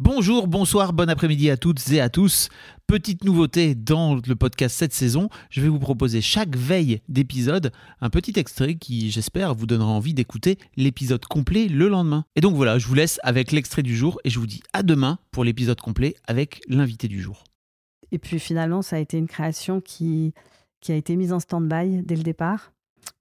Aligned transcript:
Bonjour, 0.00 0.48
bonsoir, 0.48 0.92
bon 0.92 1.08
après-midi 1.08 1.50
à 1.50 1.56
toutes 1.56 1.92
et 1.92 2.00
à 2.00 2.08
tous. 2.08 2.48
Petite 2.88 3.22
nouveauté 3.22 3.76
dans 3.76 4.16
le 4.16 4.34
podcast 4.34 4.76
cette 4.76 4.92
saison, 4.92 5.28
je 5.50 5.60
vais 5.60 5.68
vous 5.68 5.78
proposer 5.78 6.20
chaque 6.20 6.56
veille 6.56 7.00
d'épisode 7.08 7.70
un 8.00 8.10
petit 8.10 8.32
extrait 8.36 8.74
qui, 8.74 9.12
j'espère, 9.12 9.54
vous 9.54 9.66
donnera 9.66 9.92
envie 9.92 10.12
d'écouter 10.12 10.58
l'épisode 10.76 11.24
complet 11.26 11.68
le 11.68 11.86
lendemain. 11.86 12.24
Et 12.34 12.40
donc 12.40 12.56
voilà, 12.56 12.76
je 12.76 12.88
vous 12.88 12.94
laisse 12.94 13.20
avec 13.22 13.52
l'extrait 13.52 13.84
du 13.84 13.96
jour 13.96 14.18
et 14.24 14.30
je 14.30 14.40
vous 14.40 14.48
dis 14.48 14.64
à 14.72 14.82
demain 14.82 15.20
pour 15.30 15.44
l'épisode 15.44 15.80
complet 15.80 16.16
avec 16.26 16.60
l'invité 16.66 17.06
du 17.06 17.22
jour. 17.22 17.44
Et 18.10 18.18
puis 18.18 18.40
finalement, 18.40 18.82
ça 18.82 18.96
a 18.96 18.98
été 18.98 19.16
une 19.16 19.28
création 19.28 19.80
qui, 19.80 20.34
qui 20.80 20.90
a 20.90 20.96
été 20.96 21.14
mise 21.14 21.32
en 21.32 21.38
stand-by 21.38 22.02
dès 22.02 22.16
le 22.16 22.24
départ, 22.24 22.72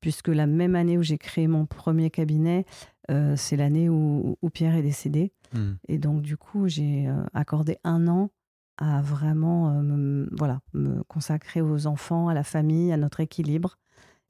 puisque 0.02 0.30
la 0.30 0.48
même 0.48 0.74
année 0.74 0.98
où 0.98 1.04
j'ai 1.04 1.20
créé 1.20 1.46
mon 1.46 1.68
premier 1.68 2.10
cabinet, 2.10 2.66
euh, 3.12 3.36
c'est 3.36 3.56
l'année 3.58 3.90
où, 3.90 4.38
où 4.42 4.50
Pierre 4.50 4.76
est 4.76 4.82
décédé. 4.82 5.32
Hmm. 5.54 5.74
Et 5.88 5.98
donc, 5.98 6.22
du 6.22 6.38
coup, 6.38 6.68
j'ai 6.68 7.08
euh, 7.08 7.24
accordé 7.34 7.78
un 7.84 8.08
an 8.08 8.30
à 8.78 9.02
vraiment 9.02 9.70
euh, 9.70 9.82
me, 9.82 10.30
voilà, 10.38 10.62
me 10.74 11.04
consacrer 11.04 11.62
aux 11.62 11.86
enfants, 11.88 12.28
à 12.30 12.34
la 12.34 12.44
famille, 12.44 12.92
à 12.92 12.98
notre 12.98 13.20
équilibre 13.20 13.78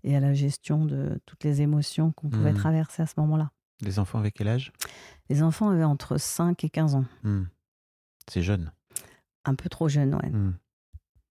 et 0.03 0.15
à 0.17 0.19
la 0.19 0.33
gestion 0.33 0.85
de 0.85 1.19
toutes 1.25 1.43
les 1.45 1.61
émotions 1.61 2.11
qu'on 2.11 2.29
pouvait 2.29 2.51
Mhm. 2.51 2.57
traverser 2.57 3.01
à 3.03 3.05
ce 3.05 3.13
moment-là. 3.17 3.51
Les 3.81 3.99
enfants 3.99 4.19
avec 4.19 4.33
quel 4.35 4.47
âge? 4.49 4.71
Les 5.29 5.43
enfants 5.43 5.69
avaient 5.69 5.83
entre 5.83 6.17
5 6.17 6.63
et 6.63 6.69
15 6.69 6.95
ans. 6.95 7.05
Hmm. 7.23 7.43
C'est 8.29 8.41
jeune. 8.41 8.71
Un 9.45 9.55
peu 9.55 9.69
trop 9.69 9.87
jeunes, 9.87 10.15
ouais, 10.15 10.29
Hmm. 10.29 10.53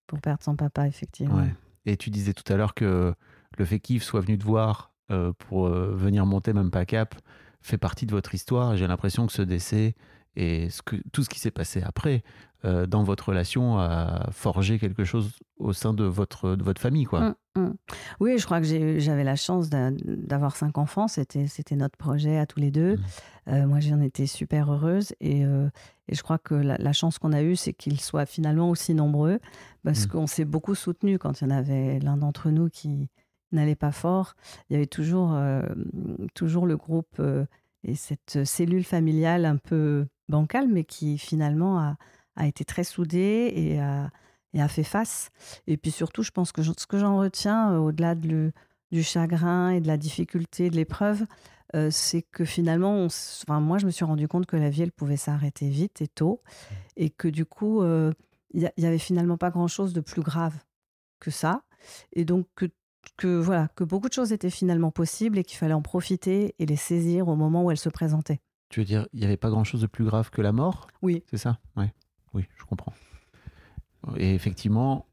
pour 0.06 0.20
perdre 0.20 0.42
son 0.42 0.56
papa, 0.56 0.86
effectivement. 0.86 1.36
Ouais. 1.36 1.54
Et 1.86 1.96
tu 1.96 2.10
disais 2.10 2.32
tout 2.32 2.50
à 2.52 2.56
l'heure 2.56 2.74
que 2.74 3.14
le 3.58 3.64
fait 3.64 3.80
qu'Yves 3.80 4.02
soit 4.04 4.20
venu 4.20 4.38
te 4.38 4.44
voir 4.44 4.91
pour 5.48 5.66
euh, 5.66 5.92
venir 5.94 6.26
monter 6.26 6.52
même 6.52 6.70
pas 6.70 6.84
cap 6.84 7.14
fait 7.60 7.78
partie 7.78 8.06
de 8.06 8.12
votre 8.12 8.34
histoire. 8.34 8.76
J'ai 8.76 8.86
l'impression 8.86 9.26
que 9.26 9.32
ce 9.32 9.42
décès 9.42 9.94
et 10.34 10.70
ce 10.70 10.82
que, 10.82 10.96
tout 11.12 11.22
ce 11.22 11.28
qui 11.28 11.38
s'est 11.38 11.50
passé 11.50 11.82
après 11.84 12.22
euh, 12.64 12.86
dans 12.86 13.02
votre 13.02 13.28
relation 13.28 13.78
a 13.78 14.28
forgé 14.32 14.78
quelque 14.78 15.04
chose 15.04 15.32
au 15.58 15.72
sein 15.72 15.92
de 15.94 16.04
votre, 16.04 16.56
de 16.56 16.62
votre 16.62 16.80
famille. 16.80 17.04
Quoi. 17.04 17.30
Mm, 17.56 17.60
mm. 17.60 17.74
Oui, 18.20 18.38
je 18.38 18.44
crois 18.44 18.60
que 18.60 18.98
j'avais 18.98 19.24
la 19.24 19.36
chance 19.36 19.68
d'a- 19.68 19.90
d'avoir 19.90 20.56
cinq 20.56 20.78
enfants. 20.78 21.06
C'était 21.08 21.76
notre 21.76 21.96
projet 21.96 22.38
à 22.38 22.46
tous 22.46 22.60
les 22.60 22.70
deux. 22.70 22.96
Mm. 22.96 23.00
Euh, 23.48 23.66
moi, 23.66 23.80
j'en 23.80 24.00
étais 24.00 24.26
super 24.26 24.72
heureuse. 24.72 25.12
Et, 25.20 25.44
euh, 25.44 25.68
et 26.08 26.14
je 26.14 26.22
crois 26.22 26.38
que 26.38 26.54
la, 26.54 26.76
la 26.78 26.92
chance 26.92 27.18
qu'on 27.18 27.32
a 27.32 27.42
eue, 27.42 27.56
c'est 27.56 27.72
qu'ils 27.74 28.00
soient 28.00 28.26
finalement 28.26 28.70
aussi 28.70 28.94
nombreux. 28.94 29.38
Parce 29.84 30.06
qu'on 30.06 30.28
s'est 30.28 30.44
beaucoup 30.44 30.76
soutenus 30.76 31.18
quand 31.20 31.40
il 31.40 31.44
y 31.44 31.46
en 31.48 31.56
avait 31.56 31.98
l'un 31.98 32.16
d'entre 32.16 32.50
nous 32.50 32.68
qui 32.70 33.08
n'allait 33.52 33.74
pas 33.76 33.92
fort. 33.92 34.34
Il 34.68 34.74
y 34.74 34.76
avait 34.76 34.86
toujours, 34.86 35.32
euh, 35.34 35.62
toujours 36.34 36.66
le 36.66 36.76
groupe 36.76 37.16
euh, 37.20 37.44
et 37.84 37.94
cette 37.94 38.44
cellule 38.44 38.84
familiale 38.84 39.44
un 39.44 39.56
peu 39.56 40.06
bancale, 40.28 40.68
mais 40.68 40.84
qui 40.84 41.18
finalement 41.18 41.78
a, 41.78 41.96
a 42.36 42.46
été 42.46 42.64
très 42.64 42.84
soudée 42.84 43.52
et 43.54 43.80
a, 43.80 44.10
et 44.54 44.62
a 44.62 44.68
fait 44.68 44.84
face. 44.84 45.30
Et 45.66 45.76
puis 45.76 45.90
surtout, 45.90 46.22
je 46.22 46.30
pense 46.30 46.52
que 46.52 46.62
ce 46.62 46.86
que 46.86 46.98
j'en 46.98 47.18
retiens, 47.18 47.72
euh, 47.72 47.78
au-delà 47.78 48.14
de 48.14 48.52
du 48.90 49.02
chagrin 49.02 49.70
et 49.70 49.80
de 49.80 49.86
la 49.86 49.96
difficulté, 49.96 50.68
de 50.68 50.76
l'épreuve, 50.76 51.24
c'est 51.90 52.20
que 52.20 52.44
finalement, 52.44 52.92
on 52.96 53.06
enfin, 53.06 53.58
moi, 53.58 53.78
je 53.78 53.86
me 53.86 53.90
suis 53.90 54.04
rendu 54.04 54.28
compte 54.28 54.44
que 54.44 54.56
la 54.56 54.68
vie, 54.68 54.82
elle 54.82 54.92
pouvait 54.92 55.16
s'arrêter 55.16 55.70
vite 55.70 56.02
et 56.02 56.08
tôt, 56.08 56.42
et 56.96 57.08
que 57.08 57.28
du 57.28 57.46
coup, 57.46 57.82
il 57.82 58.60
y, 58.60 58.66
a- 58.66 58.72
il 58.76 58.84
y 58.84 58.86
avait 58.86 58.98
finalement 58.98 59.38
pas 59.38 59.48
grand-chose 59.48 59.94
de 59.94 60.02
plus 60.02 60.20
grave 60.20 60.54
que 61.20 61.30
ça, 61.30 61.62
et 62.12 62.26
donc 62.26 62.46
que 63.16 63.38
voilà, 63.38 63.68
que 63.76 63.84
beaucoup 63.84 64.08
de 64.08 64.12
choses 64.14 64.32
étaient 64.32 64.50
finalement 64.50 64.90
possibles 64.90 65.38
et 65.38 65.44
qu'il 65.44 65.58
fallait 65.58 65.72
en 65.74 65.82
profiter 65.82 66.54
et 66.58 66.66
les 66.66 66.76
saisir 66.76 67.28
au 67.28 67.36
moment 67.36 67.64
où 67.64 67.70
elles 67.70 67.76
se 67.78 67.88
présentaient. 67.88 68.40
Tu 68.68 68.80
veux 68.80 68.86
dire, 68.86 69.06
il 69.12 69.20
n'y 69.20 69.26
avait 69.26 69.36
pas 69.36 69.50
grand-chose 69.50 69.80
de 69.82 69.86
plus 69.86 70.04
grave 70.04 70.30
que 70.30 70.40
la 70.40 70.52
mort? 70.52 70.86
Oui. 71.02 71.22
C'est 71.30 71.36
ça? 71.38 71.58
Ouais. 71.76 71.92
Oui, 72.34 72.44
je 72.56 72.64
comprends. 72.64 72.92
Et 74.16 74.34
effectivement, 74.34 75.06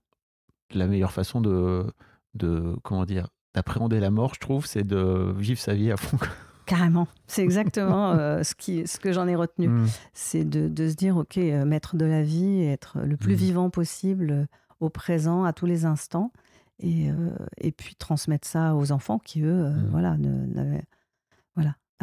la 0.73 0.87
meilleure 0.87 1.11
façon 1.11 1.41
de, 1.41 1.91
de 2.35 2.75
comment 2.83 3.05
dire, 3.05 3.27
d'appréhender 3.53 3.99
la 3.99 4.09
mort, 4.11 4.33
je 4.35 4.39
trouve, 4.39 4.65
c'est 4.65 4.83
de 4.85 5.33
vivre 5.37 5.59
sa 5.59 5.73
vie 5.73 5.91
à 5.91 5.97
fond. 5.97 6.17
Carrément, 6.65 7.07
c'est 7.27 7.43
exactement 7.43 8.11
euh, 8.13 8.43
ce, 8.43 8.55
qui, 8.55 8.87
ce 8.87 8.99
que 8.99 9.11
j'en 9.11 9.27
ai 9.27 9.35
retenu. 9.35 9.67
Mm. 9.67 9.87
c'est 10.13 10.43
de, 10.47 10.67
de 10.67 10.87
se 10.89 10.95
dire, 10.95 11.17
OK, 11.17 11.37
euh, 11.37 11.65
maître 11.65 11.95
de 11.95 12.05
la 12.05 12.23
vie, 12.23 12.63
être 12.63 12.99
le 12.99 13.17
plus 13.17 13.33
Mhm. 13.33 13.39
vivant 13.39 13.69
possible 13.69 14.31
euh, 14.31 14.45
au 14.79 14.89
présent, 14.89 15.43
à 15.43 15.51
tous 15.53 15.65
les 15.65 15.85
instants, 15.85 16.31
et, 16.79 17.09
euh, 17.11 17.29
et 17.57 17.71
puis 17.71 17.95
transmettre 17.95 18.47
ça 18.47 18.75
aux 18.75 18.91
enfants 18.91 19.19
qui, 19.19 19.41
eux, 19.41 19.65
euh, 19.65 19.69
Mhm. 19.69 19.87
voilà, 19.89 20.17
ne- 20.17 20.81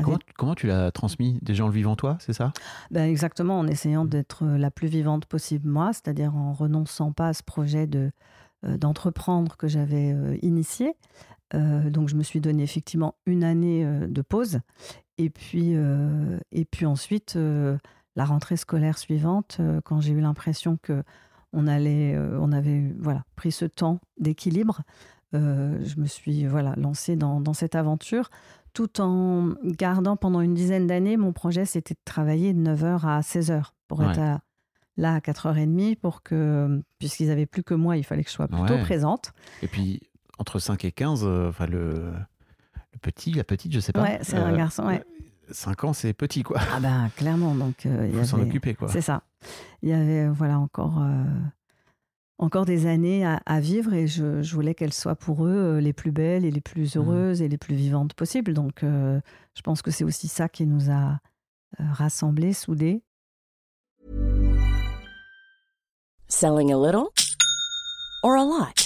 Comment, 0.03 0.19
comment 0.37 0.55
tu 0.55 0.67
l'as 0.67 0.91
transmis? 0.93 1.39
Déjà 1.41 1.65
en 1.65 1.69
le 1.69 1.73
vivant 1.73 1.97
toi, 1.97 2.19
c'est 2.21 2.35
ça? 2.35 2.53
Ben, 2.91 3.09
exactement, 3.09 3.59
en 3.59 3.67
essayant 3.67 4.05
Mhm. 4.05 4.11
d'être 4.11 4.45
euh, 4.45 4.59
la 4.59 4.71
plus 4.71 4.89
vivante 4.89 5.25
possible 5.25 5.67
moi, 5.71 5.95
c'est-à-dire 5.95 6.37
en 6.37 6.53
renonçant 6.53 7.13
pas 7.13 7.29
à 7.29 7.33
ce 7.33 7.43
projet 7.43 7.87
de, 7.87 8.11
euh, 8.67 8.77
d'entreprendre 8.77 9.57
que 9.57 9.69
j'avais 9.69 10.39
initié. 10.43 10.95
Donc 11.55 12.09
je 12.09 12.17
me 12.17 12.23
suis 12.25 12.41
donné 12.41 12.65
effectivement 12.65 13.15
une 13.25 13.43
année 13.45 13.87
de 14.09 14.21
pause. 14.21 14.59
Et 15.17 15.31
puis, 15.31 15.75
et 16.53 16.65
puis 16.65 16.85
ensuite, 16.87 17.39
la 18.17 18.25
rentrée 18.25 18.57
scolaire 18.57 18.99
suivante, 18.99 19.61
quand 19.85 20.01
j'ai 20.01 20.13
eu 20.13 20.21
l'impression 20.21 20.77
que 20.77 21.05
on 21.57 21.67
allait, 21.67 22.15
euh, 22.15 22.39
on 22.41 22.53
avait 22.53 22.95
voilà, 23.01 23.25
pris 23.35 23.51
ce 23.51 23.65
temps 23.65 23.99
d'équilibre, 24.19 24.83
euh, 25.35 25.79
je 25.85 25.99
me 26.01 26.07
suis 26.07 26.47
voilà, 26.47 26.75
lancée 26.77 27.17
dans, 27.17 27.41
dans 27.41 27.55
cette 27.55 27.75
aventure 27.75 28.31
tout 28.75 29.01
en 29.01 29.55
gardant 29.65 30.17
pendant 30.17 30.43
une 30.43 30.53
dizaine 30.53 30.87
d'années, 30.87 31.17
mon 31.17 31.33
projet, 31.33 31.65
c'était 31.65 31.95
de 31.95 32.01
travailler 32.05 32.53
de 32.53 32.61
9h 32.61 33.07
à 33.07 33.21
16h 33.23 33.73
pour 33.89 34.05
être 34.05 34.19
à- 34.21 34.41
là 34.99 35.15
à 35.15 35.21
4h30 35.21 35.97
pour 35.97 36.23
que, 36.23 36.83
puisqu'ils 36.99 37.31
avaient 37.31 37.47
plus 37.47 37.63
que 37.63 37.73
moi, 37.73 37.97
il 37.97 38.05
fallait 38.05 38.23
que 38.23 38.29
je 38.29 38.35
sois 38.35 38.49
plutôt 38.49 38.75
Ouais. 38.75 38.83
présente. 38.83 39.33
Et 39.63 39.67
puis, 39.69 40.01
entre 40.39 40.59
5 40.59 40.85
et 40.85 40.93
15, 40.93 41.23
euh, 41.25 41.49
enfin, 41.49 41.67
le, 41.67 42.13
le 42.93 42.99
petit, 43.01 43.33
la 43.33 43.45
petite, 43.45 43.73
je 43.73 43.81
sais 43.81 43.93
pas. 43.93 44.03
Ouais, 44.03 44.19
c'est 44.21 44.37
un 44.37 44.55
garçon, 44.55 44.85
ouais. 44.87 45.03
5 45.51 45.85
ans, 45.85 45.93
c'est 45.93 46.13
petit, 46.13 46.43
quoi. 46.43 46.61
Ah 46.73 46.81
ben, 46.81 47.11
clairement, 47.17 47.55
donc 47.55 47.87
euh, 47.87 48.09
il 48.11 48.19
faut 48.19 48.25
s'en 48.25 48.39
avait- 48.39 48.47
occuper, 48.49 48.75
quoi. 48.75 48.89
C'est 48.89 49.01
ça. 49.01 49.23
Il 49.83 49.89
y 49.89 49.93
avait, 49.93 50.29
voilà, 50.29 50.59
encore, 50.59 51.01
euh, 51.01 51.25
encore 52.39 52.65
des 52.67 52.87
années 52.87 53.25
à, 53.25 53.41
à 53.47 53.61
vivre 53.61 53.95
et 53.95 54.07
je, 54.07 54.43
je 54.43 54.55
voulais 54.55 54.75
qu'elles 54.75 54.93
soient 54.93 55.17
pour 55.17 55.47
eux 55.47 55.51
euh, 55.77 55.81
les 55.81 55.93
plus 55.93 56.11
belles 56.13 56.45
et 56.45 56.51
les 56.51 56.61
plus 56.61 56.97
Mhm. 56.97 57.03
heureuses 57.03 57.43
et 57.43 57.49
les 57.49 57.59
plus 57.59 57.75
vivantes 57.75 58.15
possibles. 58.15 58.53
Donc, 58.55 58.83
euh, 58.83 59.21
je 59.55 59.63
pense 59.63 59.83
que 59.83 59.91
c'est 59.91 60.05
aussi 60.05 60.29
ça 60.29 60.49
qui 60.49 60.67
nous 60.67 60.91
a 60.91 61.19
euh, 61.81 61.85
rassemblés, 61.93 62.53
soudés. 62.53 63.03
Selling 66.29 66.73
a 66.73 66.77
little 66.77 67.07
or 68.23 68.37
a 68.37 68.45
lot? 68.45 68.86